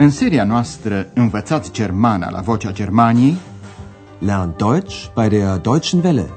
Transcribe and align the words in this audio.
În 0.00 0.10
seria 0.10 0.44
noastră 0.44 1.10
Învățați 1.14 1.72
Germana 1.72 2.30
la 2.30 2.40
Vocea 2.40 2.72
Germaniei 2.72 3.36
Lernt 4.18 4.56
Deutsch 4.56 5.06
bei 5.14 5.28
der 5.28 5.56
Deutschen 5.56 6.00
Welle. 6.04 6.30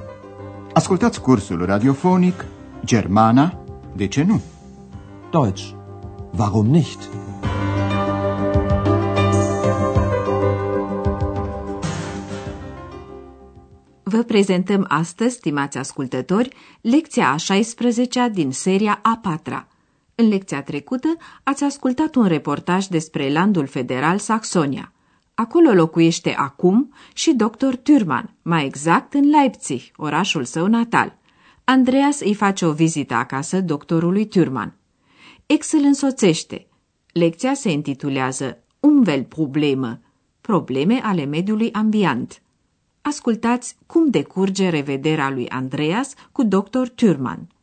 Ascultați 0.73 1.21
cursul 1.21 1.65
radiofonic 1.65 2.45
Germana, 2.85 3.63
de 3.95 4.07
ce 4.07 4.23
nu? 4.23 4.41
Deutsch. 5.31 5.69
Warum 6.37 6.65
nicht? 6.65 7.09
Vă 14.03 14.23
prezentăm 14.23 14.85
astăzi, 14.87 15.35
stimați 15.35 15.77
ascultători, 15.77 16.49
lecția 16.81 17.29
a 17.29 17.35
16-a 17.35 18.27
din 18.27 18.51
seria 18.51 18.99
a 19.01 19.19
4 19.21 19.70
În 20.21 20.27
lecția 20.27 20.63
trecută 20.63 21.17
ați 21.43 21.63
ascultat 21.63 22.15
un 22.15 22.25
reportaj 22.25 22.85
despre 22.85 23.31
landul 23.31 23.67
federal 23.67 24.17
Saxonia. 24.17 24.93
Acolo 25.33 25.71
locuiește 25.73 26.33
acum 26.37 26.93
și 27.13 27.33
dr. 27.33 27.73
Thürmann, 27.75 28.25
mai 28.41 28.65
exact 28.65 29.13
în 29.13 29.29
Leipzig, 29.29 29.81
orașul 29.95 30.43
său 30.43 30.67
natal. 30.67 31.17
Andreas 31.63 32.19
îi 32.19 32.33
face 32.33 32.65
o 32.65 32.71
vizită 32.71 33.13
acasă 33.13 33.61
doctorului 33.61 34.27
Thürmann. 34.27 34.71
Ex 35.45 35.71
îl 35.71 35.83
însoțește. 35.83 36.67
Lecția 37.13 37.53
se 37.53 37.71
intitulează 37.71 38.57
Umweltprobleme, 38.79 40.01
probleme 40.41 40.99
ale 41.03 41.25
mediului 41.25 41.71
ambient. 41.71 42.41
Ascultați 43.01 43.75
cum 43.85 44.09
decurge 44.09 44.69
revederea 44.69 45.29
lui 45.29 45.49
Andreas 45.49 46.13
cu 46.31 46.43
dr. 46.43 46.87
Thürmann. 46.95 47.60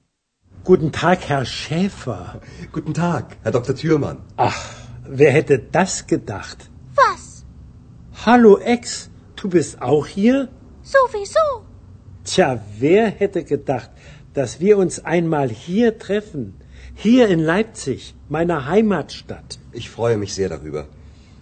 Guten 0.69 0.93
Tag, 0.93 1.21
Herr 1.31 1.47
Schäfer. 1.47 2.43
Guten 2.73 2.93
Tag, 2.93 3.39
Herr 3.43 3.53
Dr. 3.53 3.75
Thürmann. 3.75 4.19
Ach, 4.37 4.61
wer 5.09 5.31
hätte 5.33 5.59
das 5.59 6.07
gedacht? 6.07 6.69
Was? 6.95 7.47
Hallo, 8.27 8.59
Ex, 8.59 9.09
du 9.37 9.49
bist 9.49 9.81
auch 9.81 10.07
hier? 10.07 10.49
Sowieso. 10.83 11.47
Tja, 12.23 12.61
wer 12.79 13.07
hätte 13.09 13.45
gedacht, 13.45 13.91
dass 14.35 14.61
wir 14.61 14.77
uns 14.77 15.03
einmal 15.07 15.49
hier 15.49 15.99
treffen? 15.99 16.61
Hier 16.95 17.29
in 17.29 17.41
Leipzig, 17.41 18.15
meiner 18.29 18.67
Heimatstadt. 18.67 19.59
Ich 19.73 19.89
freue 19.89 20.19
mich 20.19 20.35
sehr 20.35 20.51
darüber. 20.51 20.85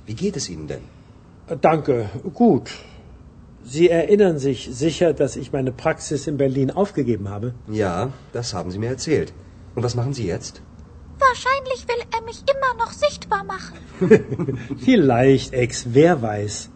Wie 0.06 0.14
geht 0.14 0.36
es 0.36 0.48
Ihnen 0.48 0.68
denn? 0.68 0.84
Danke, 1.61 2.11
gut. 2.33 2.70
Sie 3.75 3.89
erinnern 3.91 4.39
sich 4.39 4.59
sicher, 4.84 5.12
dass 5.12 5.34
ich 5.34 5.53
meine 5.53 5.72
Praxis 5.72 6.28
in 6.31 6.36
Berlin 6.36 6.70
aufgegeben 6.70 7.28
habe? 7.28 7.55
Ja, 7.83 8.12
das 8.33 8.55
haben 8.55 8.70
Sie 8.70 8.78
mir 8.78 8.91
erzählt. 8.97 9.33
Und 9.75 9.83
was 9.83 9.97
machen 9.97 10.14
Sie 10.19 10.27
jetzt? 10.34 10.62
Wahrscheinlich 11.28 11.81
will 11.89 12.03
er 12.17 12.23
mich 12.31 12.41
immer 12.55 12.73
noch 12.83 12.92
sichtbar 12.92 13.42
machen. 13.55 13.77
Vielleicht, 14.86 15.53
Ex, 15.53 15.86
wer 15.95 16.23
weiß. 16.23 16.70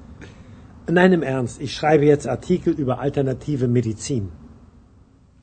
Nein, 0.89 1.13
im 1.13 1.23
Ernst, 1.23 1.61
ich 1.61 1.73
schreibe 1.77 2.05
jetzt 2.07 2.27
Artikel 2.27 2.73
über 2.83 2.99
alternative 2.99 3.67
Medizin. 3.69 4.31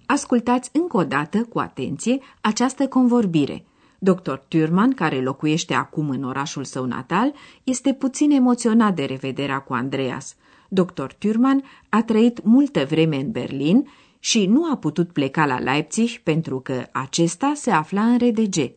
Ascultați 0.06 0.70
încă 0.74 0.98
o 0.98 1.04
dată, 1.04 1.44
cu 1.50 1.60
atenție, 1.60 2.20
această 2.42 2.88
convorbire. 2.88 3.66
Dr. 4.00 4.34
Thürmann, 4.34 4.96
care 4.96 5.22
locuiește 5.22 5.74
acum 5.74 6.10
în 6.10 6.24
orașul 6.24 6.64
său 6.64 6.86
natal, 6.86 7.34
este 7.64 7.94
puțin 7.94 8.32
emoționat 8.32 8.96
de 8.96 9.04
revederea 9.04 9.60
cu 9.60 9.74
Andreas. 9.74 10.36
Dr. 10.68 11.06
Thürmann 11.06 11.64
a 11.90 12.04
trăit 12.04 12.44
multă 12.44 12.86
vreme 12.86 13.16
în 13.16 13.32
Berlin 13.32 13.90
și 14.20 14.46
nu 14.46 14.72
a 14.72 14.78
putut 14.78 15.12
pleca 15.12 15.46
la 15.46 15.60
Leipzig 15.60 16.10
pentru 16.10 16.60
că 16.60 16.88
acesta 16.92 17.54
se 17.56 17.72
afla 17.72 18.06
în 18.06 18.18
RDG. 18.18 18.72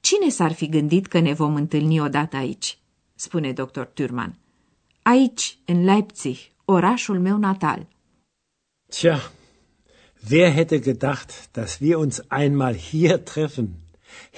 Cine 0.00 0.28
s-ar 0.28 0.52
fi 0.52 0.68
gândit 0.68 1.06
că 1.06 1.18
ne 1.18 1.32
vom 1.32 1.54
întâlni 1.54 2.00
odată 2.00 2.36
aici? 2.36 2.78
spune 3.14 3.52
dr. 3.52 3.80
Thürmann. 3.80 4.32
Aici, 5.02 5.58
în 5.64 5.84
Leipzig, 5.84 6.36
orașul 6.64 7.20
meu 7.20 7.38
natal. 7.38 7.86
Tja, 8.88 9.32
wer 10.30 10.52
hätte 10.52 10.78
gedacht, 10.78 11.50
dass 11.52 11.78
wir 11.80 11.96
uns 11.96 12.22
einmal 12.28 12.74
hier 12.76 13.18
treffen? 13.18 13.68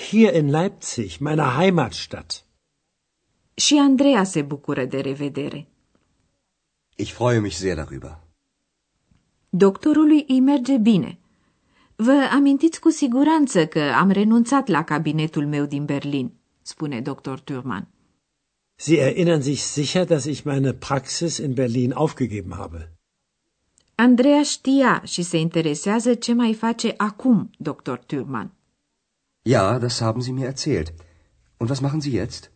Hier 0.09 0.35
in 0.35 0.51
Leipzig, 0.51 1.19
meiner 1.19 1.47
Heimatstadt. 1.59 2.45
Și 3.55 3.79
Andreea 3.79 4.25
se 4.25 4.43
bucură 4.43 4.85
de 4.85 5.01
revedere. 5.01 5.69
Ich 6.97 7.13
freue 7.13 7.41
mich 7.41 7.57
sehr 7.57 7.77
darüber. 7.77 8.19
Doctorului 9.51 10.25
îi 10.29 10.41
merge 10.41 10.77
bine. 10.77 11.19
Vă 11.97 12.29
amintiți 12.33 12.81
cu 12.81 12.91
siguranță 12.91 13.67
că 13.67 13.81
am 13.81 14.11
renunțat 14.11 14.69
la 14.69 14.85
cabinetul 14.85 15.47
meu 15.47 15.65
din 15.65 15.85
Berlin, 15.85 16.33
spune 16.63 17.01
dr. 17.01 17.39
Thürmann. 17.39 17.87
Sie 18.77 19.01
erinnern 19.01 19.43
sich 19.43 19.61
sicher, 19.61 20.05
dass 20.07 20.25
ich 20.25 20.43
meine 20.43 20.73
Praxis 20.73 21.37
in 21.37 21.53
Berlin 21.53 21.93
aufgegeben 21.93 22.53
habe. 22.53 22.93
Andreea 23.95 24.43
știa 24.43 25.03
și 25.05 25.23
se 25.23 25.39
interesează 25.39 26.15
ce 26.15 26.33
mai 26.33 26.55
face 26.55 26.95
acum 26.97 27.51
dr. 27.59 27.99
Thürmann. 27.99 28.51
Ja, 29.43 29.79
das 29.79 30.01
haben 30.01 30.23
Sie 30.23 30.33
mir 30.33 30.47
erzählt. 30.47 30.95
Und 31.57 31.69
was 31.69 31.81
machen 31.81 32.01
Sie 32.01 32.13
jetzt? 32.13 32.51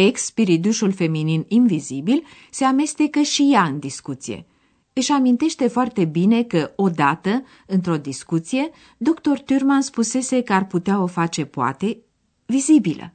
Ex, 0.00 0.24
spiridușul 0.24 0.92
feminin 0.92 1.44
invizibil, 1.48 2.26
se 2.50 2.64
amestecă 2.64 3.20
și 3.20 3.50
ea 3.52 3.62
în 3.62 3.78
discuție. 3.78 4.46
Își 4.92 5.12
amintește 5.12 5.68
foarte 5.68 6.04
bine 6.04 6.44
că, 6.44 6.72
odată, 6.76 7.44
într-o 7.66 7.96
discuție, 7.96 8.70
dr. 8.96 9.36
Thürmann 9.38 9.80
spusese 9.80 10.42
că 10.42 10.52
ar 10.52 10.66
putea 10.66 11.02
o 11.02 11.06
face, 11.06 11.44
poate, 11.44 11.98
vizibilă. 12.46 13.14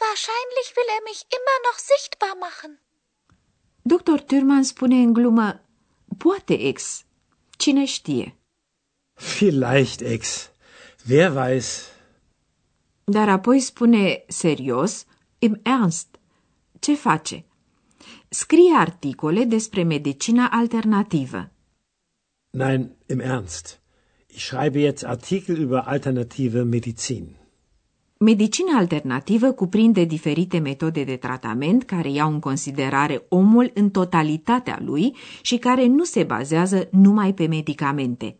Wahrscheinlich 0.00 0.68
will 0.76 0.90
er 0.96 1.02
mich 1.08 1.22
immer 1.38 1.58
noch 1.66 1.78
sichtbar 1.90 2.34
machen. 2.46 2.72
Dr. 3.82 4.18
Thürmann 4.20 4.62
spune 4.62 4.96
în 4.96 5.12
glumă, 5.12 5.60
poate, 6.18 6.60
ex, 6.60 7.04
cine 7.56 7.84
știe. 7.84 8.36
Vielleicht, 9.14 10.00
Ex. 10.00 10.50
Wer 11.08 11.30
weiß. 11.30 11.86
Dar 13.04 13.28
apoi 13.28 13.60
spune 13.60 14.24
serios, 14.28 15.04
im 15.42 15.60
Ernst, 15.62 16.18
ce 16.78 16.94
face? 16.94 17.44
Scrie 18.28 18.74
articole 18.76 19.44
despre 19.44 19.82
medicina 19.82 20.48
alternativă. 20.50 21.50
Nein, 22.50 22.90
im 23.06 23.20
Ernst. 23.20 23.80
Ich 24.26 24.42
schreibe 24.42 24.78
jetzt 24.78 25.04
Artikel 25.04 25.56
über 25.56 25.82
alternative 25.84 26.62
Medizin. 26.62 27.36
Medicina 28.18 28.78
alternativă 28.78 29.52
cuprinde 29.52 30.04
diferite 30.04 30.58
metode 30.58 31.04
de 31.04 31.16
tratament 31.16 31.84
care 31.84 32.10
iau 32.10 32.32
în 32.32 32.40
considerare 32.40 33.24
omul 33.28 33.70
în 33.74 33.90
totalitatea 33.90 34.78
lui 34.84 35.16
și 35.42 35.56
care 35.56 35.86
nu 35.86 36.04
se 36.04 36.22
bazează 36.22 36.88
numai 36.90 37.34
pe 37.34 37.46
medicamente. 37.46 38.36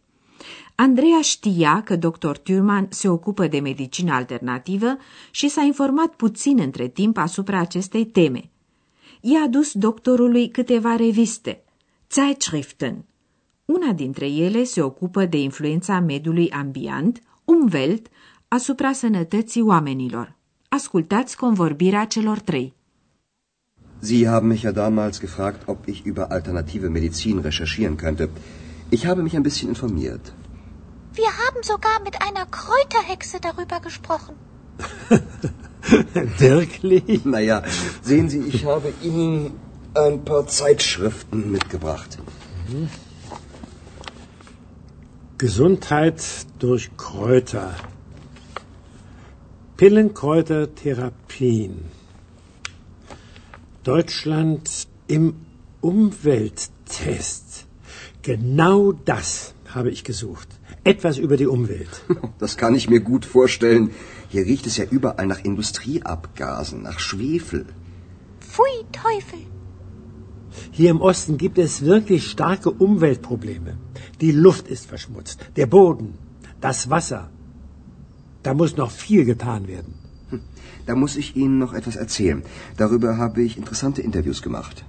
Andreea 0.80 1.20
știa 1.20 1.82
că 1.82 1.96
dr. 1.96 2.30
Thurman 2.30 2.86
se 2.90 3.08
ocupă 3.08 3.46
de 3.46 3.60
medicină 3.60 4.12
alternativă 4.12 4.96
și 5.30 5.48
s-a 5.48 5.62
informat 5.62 6.14
puțin 6.14 6.58
între 6.60 6.88
timp 6.88 7.16
asupra 7.16 7.58
acestei 7.58 8.06
teme. 8.06 8.50
I-a 9.20 9.42
adus 9.42 9.72
doctorului 9.72 10.48
câteva 10.48 10.96
reviste, 10.96 11.62
Zeitschriften. 12.10 13.04
Una 13.64 13.92
dintre 13.92 14.26
ele 14.26 14.64
se 14.64 14.82
ocupă 14.82 15.24
de 15.24 15.40
influența 15.40 16.00
mediului 16.00 16.50
ambient, 16.50 17.22
Umwelt, 17.44 18.06
asupra 18.48 18.92
sănătății 18.92 19.62
oamenilor. 19.62 20.36
Ascultați 20.68 21.36
convorbirea 21.36 22.04
celor 22.04 22.38
trei. 22.38 22.74
Sie 23.98 24.26
haben 24.28 24.48
mich 24.48 24.60
ja 24.60 24.70
damals 24.70 25.20
gefragt, 25.20 25.68
ob 25.68 25.76
ich 25.86 26.02
über 26.04 26.26
alternative 26.28 26.88
Medizin 26.88 27.40
recherchieren 27.40 27.96
könnte. 27.96 28.30
Ich 28.88 29.04
habe 29.06 29.22
mich 29.22 29.34
ein 29.34 29.42
bisschen 29.42 29.68
informiert. 29.68 30.32
Wir 31.14 31.26
haben 31.26 31.62
sogar 31.62 32.00
mit 32.04 32.20
einer 32.22 32.46
Kräuterhexe 32.46 33.40
darüber 33.40 33.80
gesprochen. 33.80 34.36
Wirklich? 36.38 37.24
Naja, 37.24 37.64
sehen 38.02 38.28
Sie, 38.28 38.40
ich 38.40 38.64
habe 38.64 38.92
Ihnen 39.02 39.58
ein 39.94 40.24
paar 40.24 40.46
Zeitschriften 40.46 41.50
mitgebracht. 41.50 42.16
Gesundheit 45.36 46.22
durch 46.60 46.96
Kräuter. 46.96 47.74
Pillenkräutertherapien. 49.76 51.90
Deutschland 53.82 54.86
im 55.08 55.34
Umwelttest. 55.80 57.66
Genau 58.22 58.92
das 58.92 59.54
habe 59.74 59.90
ich 59.90 60.04
gesucht. 60.04 60.59
Etwas 60.84 61.18
über 61.18 61.36
die 61.36 61.46
Umwelt. 61.46 62.02
Das 62.38 62.56
kann 62.56 62.74
ich 62.74 62.88
mir 62.88 63.00
gut 63.00 63.24
vorstellen. 63.24 63.90
Hier 64.28 64.44
riecht 64.46 64.66
es 64.66 64.76
ja 64.78 64.84
überall 64.84 65.26
nach 65.26 65.44
Industrieabgasen, 65.44 66.82
nach 66.82 66.98
Schwefel. 66.98 67.66
Pfui, 68.40 68.76
Teufel. 68.92 69.42
Hier 70.70 70.90
im 70.90 71.00
Osten 71.00 71.36
gibt 71.36 71.58
es 71.58 71.84
wirklich 71.84 72.30
starke 72.30 72.70
Umweltprobleme. 72.70 73.76
Die 74.20 74.32
Luft 74.32 74.68
ist 74.68 74.86
verschmutzt, 74.86 75.38
der 75.56 75.66
Boden, 75.66 76.18
das 76.60 76.88
Wasser. 76.90 77.30
Da 78.42 78.54
muss 78.54 78.76
noch 78.76 78.90
viel 78.90 79.24
getan 79.24 79.68
werden. 79.68 79.94
Hm, 80.30 80.40
da 80.86 80.94
muss 80.94 81.16
ich 81.16 81.36
Ihnen 81.36 81.58
noch 81.58 81.74
etwas 81.74 81.96
erzählen. 81.96 82.42
Darüber 82.76 83.18
habe 83.18 83.42
ich 83.42 83.58
interessante 83.58 84.00
Interviews 84.02 84.42
gemacht. 84.42 84.84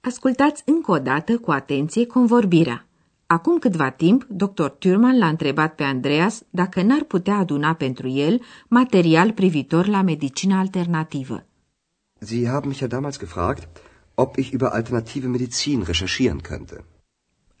Ascultați 0.00 0.62
încă 0.66 0.90
o 0.90 0.98
dată 0.98 1.38
cu 1.38 1.50
atenție 1.50 2.06
convorbirea. 2.06 2.86
Acum 3.28 3.58
câtva 3.58 3.90
timp, 3.90 4.24
dr. 4.28 4.68
Thurman 4.68 5.18
l-a 5.18 5.28
întrebat 5.28 5.74
pe 5.74 5.82
Andreas 5.82 6.42
dacă 6.50 6.82
n-ar 6.82 7.02
putea 7.02 7.36
aduna 7.36 7.74
pentru 7.74 8.08
el 8.08 8.40
material 8.68 9.32
privitor 9.32 9.86
la 9.86 10.02
medicina 10.02 10.58
alternativă. 10.58 11.46
Sie 12.18 12.48
haben 12.48 12.68
mich 12.68 12.80
ja 12.80 12.86
damals 12.86 13.18
gefragt, 13.18 13.68
ob 14.14 14.36
ich 14.36 14.52
über 14.52 14.68
alternative 14.68 15.26
Medizin 15.26 15.82
recherchieren 15.82 16.40
könnte. 16.40 16.84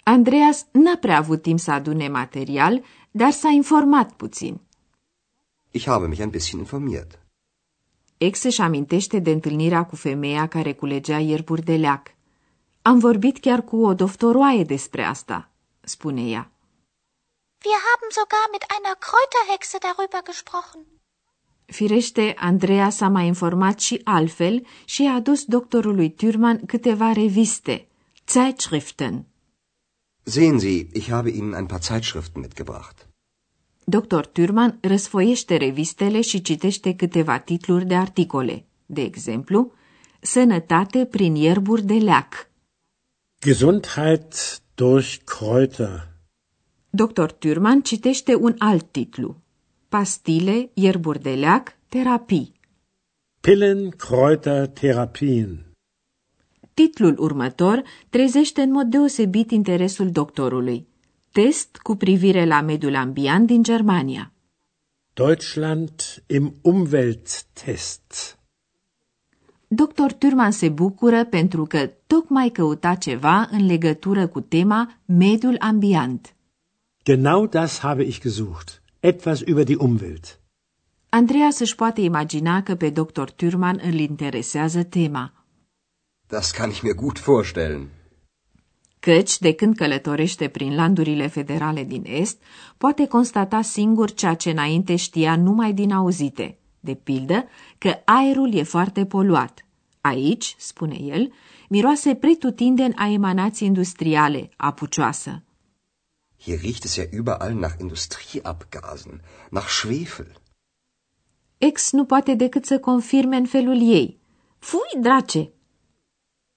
Andreas 0.02 0.66
n-a 0.72 0.96
prea 1.00 1.18
avut 1.18 1.42
timp 1.42 1.58
să 1.58 1.70
adune 1.70 2.08
material, 2.08 2.82
dar 3.10 3.30
s-a 3.30 3.48
informat 3.48 4.12
puțin. 4.12 4.60
Ich 5.70 5.86
habe 5.86 6.06
mich 6.06 6.20
ein 6.20 6.30
bisschen 6.30 6.58
informiert. 6.58 7.18
Ex 8.18 8.42
își 8.42 8.60
amintește 8.60 9.18
de 9.18 9.30
întâlnirea 9.30 9.84
cu 9.84 9.96
femeia 9.96 10.46
care 10.48 10.72
culegea 10.72 11.18
ierburi 11.18 11.62
de 11.62 11.76
leac. 11.76 12.14
Am 12.82 12.98
vorbit 12.98 13.38
chiar 13.38 13.62
cu 13.62 13.76
o 13.84 13.94
doftoroaie 13.94 14.64
despre 14.64 15.02
asta, 15.02 15.50
spune 15.94 16.22
ea. 16.34 16.44
Wir 17.68 17.78
haben 17.88 18.08
sogar 18.20 18.46
mit 18.56 18.64
einer 18.76 18.94
Kräuterhexe 19.06 19.78
darüber 19.88 20.20
gesprochen. 20.30 20.80
Firește, 21.66 22.34
Andreea 22.38 22.90
s-a 22.90 23.08
mai 23.08 23.26
informat 23.26 23.80
și 23.80 24.00
altfel 24.04 24.66
și 24.84 25.02
a 25.02 25.14
adus 25.14 25.44
doctorului 25.44 26.14
Thürmann 26.14 26.66
câteva 26.66 27.12
reviste, 27.12 27.88
Zeitschriften. 28.26 29.26
Sehen 30.22 30.58
Sie, 30.58 30.86
ich 30.92 31.08
habe 31.08 31.30
Ihnen 31.30 31.54
ein 31.54 31.66
paar 31.66 31.80
Zeitschriften 31.82 32.40
mitgebracht. 32.40 33.08
Dr. 33.84 34.20
Thürmann 34.26 34.78
răsfoiește 34.80 35.56
revistele 35.56 36.20
și 36.20 36.42
citește 36.42 36.94
câteva 36.94 37.38
titluri 37.38 37.86
de 37.86 37.94
articole, 37.94 38.66
de 38.86 39.02
exemplu, 39.02 39.72
Sănătate 40.20 41.06
prin 41.06 41.34
ierburi 41.34 41.82
de 41.82 41.94
leac. 41.94 42.50
Gesundheit 43.40 44.60
durch 44.76 45.24
Kräuter. 45.24 45.96
Dr. 46.90 47.28
Thürmann 47.40 47.82
citește 47.82 48.34
un 48.34 48.54
alt 48.58 48.92
titlu, 48.92 49.36
Pastile, 49.88 50.70
ierburi 50.74 51.22
de 51.22 51.34
leac, 51.34 51.76
terapii. 51.88 52.52
Pillen, 53.40 53.90
Kräuter, 53.90 54.66
Therapien. 54.66 55.64
Titlul 56.74 57.14
următor 57.18 57.82
trezește 58.08 58.62
în 58.62 58.70
mod 58.70 58.86
deosebit 58.86 59.50
interesul 59.50 60.10
doctorului. 60.10 60.86
Test 61.32 61.76
cu 61.76 61.96
privire 61.96 62.44
la 62.44 62.60
mediul 62.60 62.94
ambiant 62.94 63.46
din 63.46 63.62
Germania. 63.62 64.32
Deutschland 65.12 65.90
im 66.26 66.54
Umwelttest. 66.62 68.38
Dr. 69.68 70.12
Thürmann 70.18 70.50
se 70.50 70.68
bucură 70.68 71.24
pentru 71.24 71.64
că 71.64 71.90
tocmai 72.06 72.48
căuta 72.48 72.94
ceva 72.94 73.48
în 73.50 73.66
legătură 73.66 74.26
cu 74.26 74.40
tema 74.40 74.98
mediul 75.04 75.56
ambient. 75.58 76.34
Genau 77.02 77.46
das 77.46 77.78
habe 77.78 78.02
ich 78.02 78.20
gesucht. 78.20 78.82
Etwas 79.00 79.40
über 79.40 79.64
die 79.64 79.76
Umwelt. 79.78 80.40
Andreas 81.08 81.58
își 81.58 81.74
poate 81.74 82.00
imagina 82.00 82.62
că 82.62 82.74
pe 82.74 82.90
Dr. 82.90 83.28
Thürmann 83.30 83.82
îl 83.82 83.94
interesează 83.94 84.82
tema. 84.82 85.32
Das 86.26 86.50
kann 86.50 86.70
ich 86.70 86.82
mir 86.82 86.94
gut 86.94 87.22
vorstellen. 87.22 87.88
Căci, 89.00 89.38
de 89.38 89.52
când 89.52 89.76
călătorește 89.76 90.48
prin 90.48 90.74
landurile 90.74 91.26
federale 91.26 91.84
din 91.84 92.04
Est, 92.06 92.38
poate 92.76 93.06
constata 93.06 93.62
singur 93.62 94.12
ceea 94.12 94.34
ce 94.34 94.50
înainte 94.50 94.96
știa 94.96 95.36
numai 95.36 95.72
din 95.72 95.92
auzite. 95.92 96.58
De 96.86 96.94
pildă, 96.94 97.48
că 97.78 98.00
aerul 98.04 98.54
e 98.54 98.62
foarte 98.62 99.06
poluat. 99.06 99.66
Aici, 100.00 100.54
spune 100.58 100.98
el, 101.00 101.32
miroase 101.68 102.14
pretutindeni 102.14 102.94
a 102.94 103.06
emanații 103.08 103.66
industriale, 103.66 104.48
apucioasă. 104.56 105.42
Hier 106.42 106.58
riecht 106.60 106.84
es 106.84 106.94
ja 106.94 107.04
überall 107.20 107.54
nach 107.54 107.74
Industrieabgasen, 107.80 109.20
nach 109.50 109.68
Schwefel. 109.68 110.32
Ex 111.58 111.90
nu 111.92 112.04
poate 112.04 112.34
decât 112.34 112.64
să 112.64 112.78
confirme 112.78 113.36
în 113.36 113.46
felul 113.46 113.80
ei. 113.92 114.18
Fui, 114.58 115.00
drace! 115.00 115.52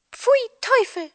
Pfui, 0.10 0.44
Teufel! 0.64 1.12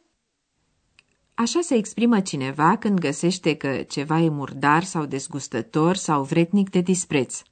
Așa 1.35 1.61
se 1.61 1.75
exprimă 1.75 2.21
cineva 2.21 2.77
când 2.77 2.99
găsește 2.99 3.55
că 3.57 3.83
ceva 3.83 4.19
e 4.19 4.29
murdar 4.29 4.85
sau 4.85 5.05
dezgustător 5.05 5.97
sau 5.97 6.23
vretnic 6.23 6.71
de 6.71 6.81
dispreț. 6.81 7.43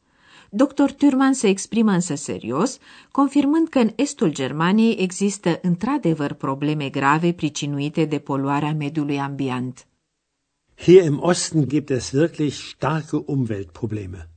Dr. 0.55 0.91
Thurman 0.97 1.33
se 1.33 1.49
exprimă 1.49 1.91
însă 1.91 2.15
serios, 2.15 2.79
confirmând 3.11 3.69
că 3.69 3.79
în 3.79 3.91
estul 3.97 4.33
Germaniei 4.33 4.97
există 4.99 5.59
într-adevăr 5.63 6.33
probleme 6.33 6.89
grave 6.89 7.33
pricinuite 7.33 8.05
de 8.05 8.19
poluarea 8.19 8.73
mediului 8.73 9.19
ambient. 9.19 9.87
Hier 10.77 11.05
im 11.05 11.19
Osten 11.23 11.69
gibt 11.69 11.91
es 11.91 12.11
wirklich 12.11 12.53
starke 12.53 13.23
Umweltprobleme. 13.27 14.29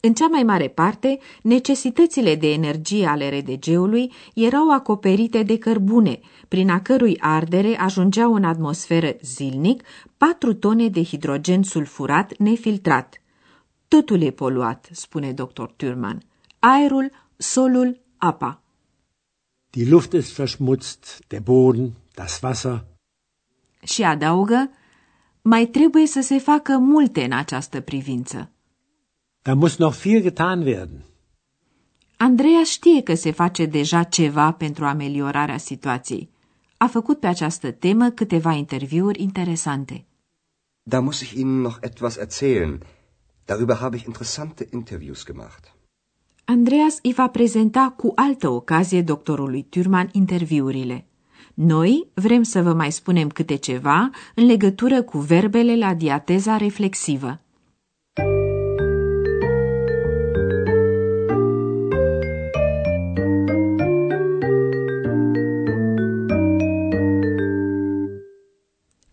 În 0.00 0.14
cea 0.14 0.26
mai 0.26 0.42
mare 0.42 0.68
parte, 0.68 1.18
necesitățile 1.42 2.34
de 2.34 2.52
energie 2.52 3.06
ale 3.06 3.38
RDG-ului 3.38 4.12
erau 4.34 4.70
acoperite 4.70 5.42
de 5.42 5.58
cărbune, 5.58 6.20
prin 6.48 6.70
a 6.70 6.80
cărui 6.80 7.16
ardere 7.20 7.78
ajungeau 7.78 8.34
în 8.34 8.44
atmosferă 8.44 9.16
zilnic 9.22 9.82
4 10.16 10.54
tone 10.54 10.88
de 10.88 11.02
hidrogen 11.02 11.62
sulfurat 11.62 12.36
nefiltrat. 12.36 13.22
Totul 13.88 14.20
e 14.20 14.30
poluat, 14.30 14.88
spune 14.92 15.32
dr. 15.32 15.64
Thürmann. 15.76 16.18
Aerul, 16.58 17.10
solul, 17.36 18.00
apa. 18.16 18.62
Die 19.70 19.88
Luft 19.88 20.12
ist 20.12 20.34
verschmutzt, 20.34 21.24
der 21.26 21.40
Boden, 21.40 21.92
das 22.14 22.40
Wasser. 22.42 22.84
Și 23.84 24.02
adaugă, 24.02 24.70
mai 25.42 25.66
trebuie 25.66 26.06
să 26.06 26.20
se 26.20 26.38
facă 26.38 26.78
multe 26.78 27.24
în 27.24 27.32
această 27.32 27.80
privință. 27.80 28.50
Da 29.42 29.54
muss 29.54 29.76
noch 29.76 29.96
viel 30.00 30.22
getan 30.22 30.62
werden. 30.62 31.04
Andreea 32.16 32.64
știe 32.64 33.02
că 33.02 33.14
se 33.14 33.30
face 33.30 33.66
deja 33.66 34.02
ceva 34.02 34.52
pentru 34.52 34.84
ameliorarea 34.84 35.58
situației. 35.58 36.30
A 36.76 36.86
făcut 36.86 37.20
pe 37.20 37.26
această 37.26 37.70
temă 37.70 38.10
câteva 38.10 38.52
interviuri 38.52 39.22
interesante. 39.22 40.04
Da 40.82 41.00
muss 41.00 41.20
ich 41.20 41.32
Ihnen 41.32 41.60
noch 41.60 41.76
etwas 41.80 42.16
erzählen. 42.16 42.82
Darüber 43.48 43.80
habe 43.80 43.96
ich 43.96 44.06
interessante 44.06 44.68
Interviews 44.70 45.24
gemacht. 45.24 45.74
Andreas 46.44 46.98
îi 47.02 47.12
va 47.12 47.28
prezenta 47.28 47.94
cu 47.96 48.12
altă 48.14 48.48
ocazie 48.48 49.02
doctorului 49.02 49.62
Turman 49.62 50.08
interviurile. 50.12 51.06
Noi 51.54 52.08
vrem 52.14 52.42
să 52.42 52.62
vă 52.62 52.72
mai 52.72 52.92
spunem 52.92 53.28
câte 53.28 53.54
ceva 53.54 54.10
în 54.34 54.46
legătură 54.46 55.02
cu 55.02 55.18
verbele 55.18 55.76
la 55.76 55.94
diateza 55.94 56.56
reflexivă. 56.56 57.40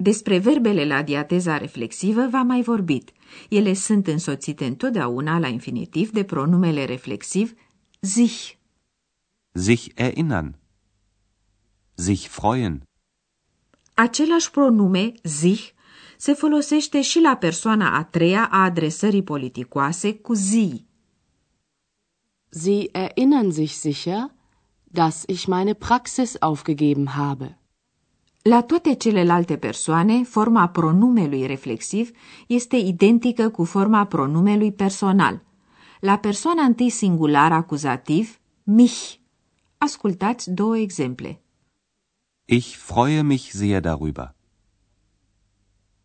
Despre 0.05 0.37
verbele 0.37 0.85
la 0.85 1.01
diateza 1.01 1.57
reflexivă 1.57 2.27
v-am 2.29 2.47
mai 2.47 2.61
vorbit. 2.61 3.11
Ele 3.49 3.73
sunt 3.73 4.07
însoțite 4.07 4.65
întotdeauna 4.65 5.39
la 5.39 5.47
infinitiv 5.47 6.11
de 6.11 6.23
pronumele 6.23 6.85
reflexiv 6.85 7.53
sich. 7.99 8.53
Sich 9.51 9.85
erinnern. 9.95 10.55
Sich 11.95 12.27
freuen. 12.27 12.81
Același 13.93 14.51
pronume, 14.51 15.13
sich, 15.23 15.71
se 16.17 16.33
folosește 16.33 17.01
și 17.01 17.19
la 17.19 17.35
persoana 17.35 17.97
a 17.97 18.03
treia 18.03 18.47
a 18.51 18.63
adresării 18.63 19.23
politicoase 19.23 20.13
cu 20.13 20.33
zi. 20.33 20.85
Sie 22.49 22.89
erinnern 22.91 23.51
sich 23.51 23.71
sicher, 23.71 24.33
dass 24.83 25.23
ich 25.27 25.45
meine 25.45 25.73
Praxis 25.73 26.35
aufgegeben 26.39 27.07
habe. 27.07 27.59
La 28.47 28.61
toate 28.61 28.93
celelalte 28.93 29.57
persoane, 29.57 30.23
forma 30.23 30.69
pronumelui 30.69 31.45
reflexiv 31.45 32.11
este 32.47 32.75
identică 32.75 33.49
cu 33.49 33.63
forma 33.63 34.05
pronumelui 34.05 34.71
personal. 34.71 35.43
La 35.99 36.17
persoana 36.17 36.63
întâi 36.63 36.89
singular 36.89 37.51
acuzativ, 37.51 38.39
mich. 38.63 39.15
Ascultați 39.77 40.51
două 40.51 40.77
exemple. 40.77 41.41
Ich 42.45 42.75
freue 42.75 43.21
mich 43.21 43.49
sehr 43.51 43.81
darüber. 43.81 44.35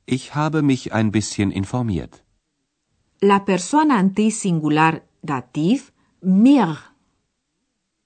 Ich 0.04 0.30
habe 0.30 0.60
mich 0.60 0.86
ein 0.92 1.10
bisschen 1.10 1.50
informiert. 1.50 2.24
La 3.18 3.40
persoana 3.40 3.98
întâi 3.98 4.30
singular 4.30 5.02
dativ, 5.20 5.92
mir. 6.18 6.94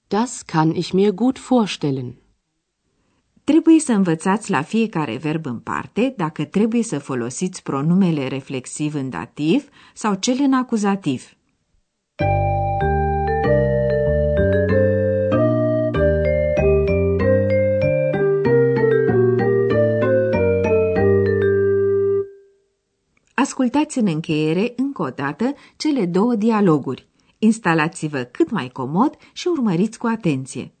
Das 0.07 0.41
kann 0.41 0.75
ich 0.75 0.91
mir 0.93 1.11
gut 1.13 1.39
vorstellen. 1.39 2.23
Trebuie 3.45 3.79
să 3.79 3.91
învățați 3.91 4.51
la 4.51 4.61
fiecare 4.61 5.17
verb 5.17 5.45
în 5.45 5.59
parte 5.59 6.13
dacă 6.17 6.43
trebuie 6.45 6.83
să 6.83 6.99
folosiți 6.99 7.63
pronumele 7.63 8.27
reflexiv 8.27 8.93
în 8.93 9.09
dativ 9.09 9.69
sau 9.93 10.13
cel 10.15 10.37
în 10.39 10.53
acuzativ. 10.53 11.23
Ascultați 23.33 23.97
în 23.97 24.07
încheiere, 24.07 24.73
încă 24.75 25.01
o 25.01 25.09
dată, 25.09 25.53
cele 25.77 26.05
două 26.05 26.35
dialoguri. 26.35 27.07
Instalați-vă 27.37 28.23
cât 28.23 28.49
mai 28.51 28.69
comod 28.69 29.17
și 29.33 29.47
urmăriți 29.47 29.97
cu 29.97 30.07
atenție. 30.07 30.74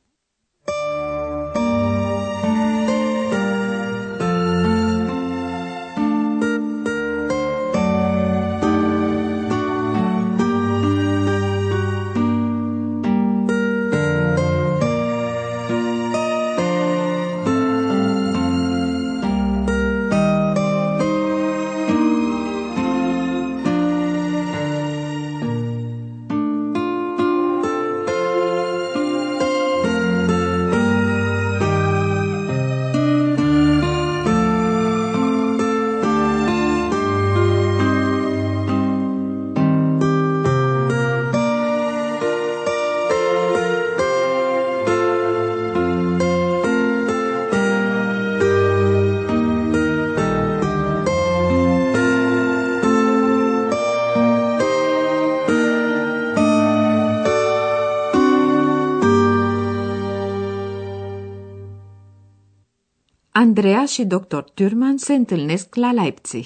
Andrea 63.57 63.85
și 63.85 64.03
dr. 64.03 64.43
Thürmann 64.53 64.97
se 64.97 65.13
întâlnesc 65.13 65.75
la 65.75 65.91
Leipzig. 65.91 66.45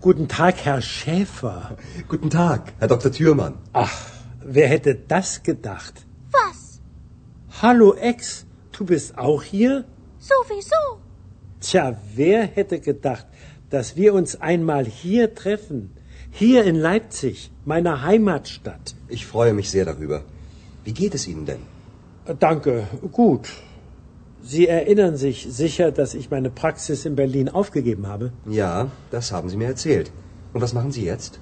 Guten 0.00 0.26
Tag, 0.26 0.54
Herr 0.54 0.82
Schäfer. 0.82 1.78
Guten 2.06 2.28
Tag, 2.28 2.60
Herr 2.78 2.88
Dr. 2.88 3.10
Thürmann. 3.10 3.54
Ach, 3.72 3.96
wer 4.44 4.68
hätte 4.68 4.92
das 5.06 5.42
gedacht? 5.42 5.94
Was? 6.30 6.58
Hallo 7.62 7.94
Ex, 7.94 8.46
du 8.78 8.84
bist 8.84 9.18
auch 9.18 9.42
hier? 9.42 9.84
Sowieso. 10.30 10.84
Tja, 11.60 11.84
wer 12.14 12.40
hätte 12.56 12.78
gedacht, 12.78 13.26
dass 13.70 13.96
wir 13.96 14.14
uns 14.14 14.30
einmal 14.50 14.84
hier 15.02 15.34
treffen? 15.34 15.80
Hier 16.30 16.60
in 16.70 16.76
Leipzig, 16.76 17.50
meiner 17.64 17.94
Heimatstadt. 18.08 18.86
Ich 19.08 19.26
freue 19.26 19.54
mich 19.58 19.68
sehr 19.70 19.86
darüber. 19.92 20.18
Wie 20.84 20.94
geht 21.00 21.14
es 21.14 21.26
Ihnen 21.26 21.46
denn? 21.46 21.62
Danke, 22.38 22.86
gut. 23.20 23.48
Sie 24.52 24.66
erinnern 24.68 25.16
sich 25.16 25.46
sicher, 25.62 25.90
dass 25.90 26.12
ich 26.20 26.30
meine 26.30 26.50
Praxis 26.50 27.06
in 27.06 27.14
Berlin 27.16 27.48
aufgegeben 27.48 28.06
habe? 28.06 28.32
Ja, 28.60 28.90
das 29.10 29.32
haben 29.32 29.48
Sie 29.48 29.56
mir 29.56 29.68
erzählt. 29.74 30.12
Und 30.52 30.60
was 30.60 30.74
machen 30.74 30.92
Sie 30.92 31.04
jetzt? 31.12 31.40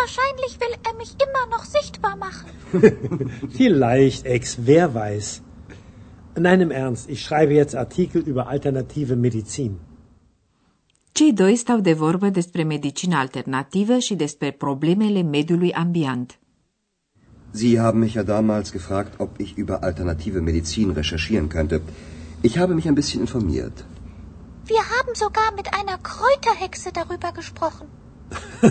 Wahrscheinlich 0.00 0.52
will 0.62 0.74
er 0.88 0.94
mich 1.02 1.12
immer 1.26 1.44
noch 1.54 1.64
sichtbar 1.64 2.16
machen. 2.16 2.48
Vielleicht, 3.58 4.24
Ex, 4.24 4.58
wer 4.70 4.94
weiß. 4.94 5.42
Nein, 6.36 6.60
im 6.60 6.70
Ernst, 6.70 7.10
ich 7.10 7.20
schreibe 7.22 7.54
jetzt 7.54 7.74
Artikel 7.74 8.22
über 8.22 8.46
alternative 8.48 9.16
Medizin. 9.16 9.72
Cei 11.12 11.32
doi 11.32 11.56
stau 11.56 11.80
de 11.80 11.92
vorbă 11.92 12.28
despre 12.28 12.62
medicina 12.62 13.18
alternativă 13.18 13.98
și 13.98 14.14
despre 14.14 14.50
problemele 14.50 15.22
mediului 15.22 15.72
ambient. 15.72 16.38
Sie 17.50 17.78
haben 17.78 18.00
mich 18.00 18.14
ja 18.14 18.22
damals 18.22 18.70
gefragt, 18.72 19.20
ob 19.20 19.38
ich 19.38 19.54
über 19.56 19.76
alternative 19.80 20.40
Medizin 20.40 20.92
recherchieren 20.92 21.48
könnte. 21.48 21.80
Ich 22.42 22.58
habe 22.58 22.74
mich 22.74 22.86
ein 22.88 22.94
bisschen 22.94 23.22
informiert. 23.22 23.84
Wir 24.66 24.78
haben 24.78 25.14
sogar 25.14 25.52
mit 25.56 25.74
einer 25.74 25.98
Kräuterhexe 25.98 26.92
darüber 26.92 27.32
gesprochen. 27.32 27.88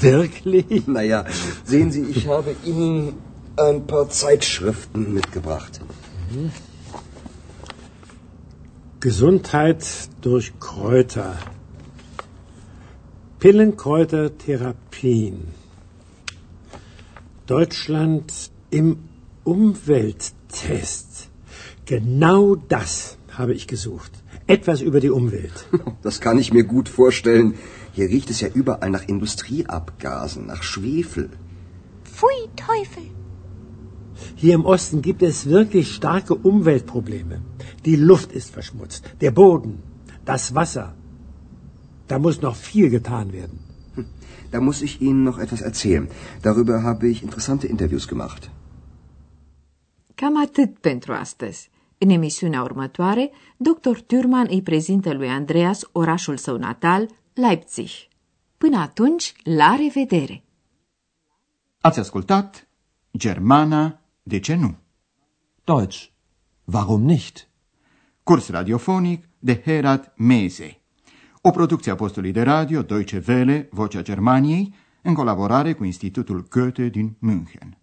Wirklich? 0.00 0.86
Naja, 0.86 1.24
sehen 1.64 1.90
Sie, 1.90 2.02
ich 2.02 2.28
habe 2.28 2.54
Ihnen 2.64 3.14
ein 3.56 3.84
paar 3.86 4.08
Zeitschriften 4.08 5.12
mitgebracht. 5.12 5.80
Gesundheit 9.00 9.84
durch 10.20 10.52
Kräuter. 10.60 11.36
Pillenkräutertherapien. 13.40 15.48
Deutschland 17.46 18.32
im 18.70 19.08
Umwelttest. 19.44 21.27
Genau 21.88 22.54
das 22.54 23.16
habe 23.38 23.54
ich 23.54 23.66
gesucht. 23.66 24.12
Etwas 24.46 24.80
über 24.88 25.00
die 25.00 25.14
Umwelt. 25.20 25.58
Das 26.06 26.20
kann 26.24 26.38
ich 26.42 26.52
mir 26.56 26.64
gut 26.64 26.88
vorstellen. 26.88 27.54
Hier 27.96 28.08
riecht 28.14 28.30
es 28.30 28.40
ja 28.44 28.48
überall 28.60 28.90
nach 28.90 29.06
Industrieabgasen, 29.14 30.42
nach 30.52 30.62
Schwefel. 30.70 31.28
Pfui, 32.04 32.40
Teufel. 32.66 33.06
Hier 34.42 34.54
im 34.58 34.64
Osten 34.74 35.00
gibt 35.08 35.22
es 35.22 35.46
wirklich 35.56 35.94
starke 35.94 36.34
Umweltprobleme. 36.50 37.40
Die 37.86 37.96
Luft 38.10 38.32
ist 38.32 38.50
verschmutzt, 38.58 39.02
der 39.22 39.30
Boden, 39.30 39.74
das 40.24 40.54
Wasser. 40.54 40.94
Da 42.08 42.18
muss 42.18 42.42
noch 42.42 42.56
viel 42.56 42.88
getan 42.90 43.32
werden. 43.32 43.58
Da 44.52 44.60
muss 44.60 44.82
ich 44.82 45.00
Ihnen 45.06 45.24
noch 45.24 45.38
etwas 45.38 45.62
erzählen. 45.70 46.08
Darüber 46.42 46.82
habe 46.82 47.08
ich 47.08 47.22
interessante 47.22 47.66
Interviews 47.66 48.08
gemacht. 48.08 48.50
Cam 50.14 50.36
atât 50.36 50.78
pentru 50.78 51.12
astăzi. 51.12 51.70
În 51.98 52.08
emisiunea 52.08 52.62
următoare, 52.62 53.30
dr. 53.56 53.98
Thurman 54.06 54.46
îi 54.50 54.62
prezintă 54.62 55.12
lui 55.12 55.28
Andreas 55.28 55.82
orașul 55.92 56.36
său 56.36 56.56
natal, 56.56 57.08
Leipzig. 57.34 57.88
Până 58.58 58.78
atunci, 58.78 59.32
la 59.42 59.76
revedere! 59.76 60.44
Ați 61.80 61.98
ascultat 61.98 62.68
Germana, 63.16 64.00
de 64.22 64.40
ce 64.40 64.54
nu? 64.54 64.76
Deutsch. 65.64 66.06
Warum 66.64 67.02
nicht? 67.02 67.48
Curs 68.22 68.48
radiofonic 68.48 69.28
de 69.38 69.62
Herat 69.64 70.14
Mese. 70.16 70.80
O 71.40 71.50
producție 71.50 71.92
a 71.92 71.94
postului 71.94 72.32
de 72.32 72.42
radio 72.42 72.82
Deutsche 72.82 73.22
Welle, 73.28 73.68
Vocea 73.70 74.02
Germaniei, 74.02 74.74
în 75.02 75.14
colaborare 75.14 75.72
cu 75.72 75.84
Institutul 75.84 76.46
Goethe 76.48 76.88
din 76.88 77.16
München. 77.18 77.77